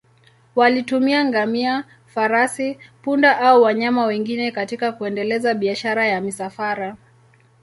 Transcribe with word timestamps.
Walitumia 0.55 1.25
ngamia, 1.25 1.83
farasi, 2.05 2.79
punda 3.01 3.39
au 3.41 3.61
wanyama 3.61 4.05
wengine 4.05 4.51
katika 4.51 4.91
kuendeleza 4.91 5.53
biashara 5.53 6.07
ya 6.07 6.21
misafara. 6.21 6.97